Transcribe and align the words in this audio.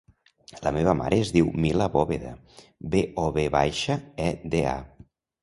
La 0.67 0.69
meva 0.77 0.95
mare 1.01 1.19
es 1.25 1.29
diu 1.35 1.51
Mila 1.65 1.87
Boveda: 1.97 2.33
be, 2.95 3.03
o, 3.25 3.27
ve 3.37 3.45
baixa, 3.59 4.01
e, 4.27 4.33
de, 4.57 4.65
a. 4.75 5.07